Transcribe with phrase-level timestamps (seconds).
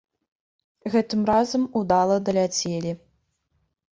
[0.93, 2.91] Гэтым разам удала даляцелі.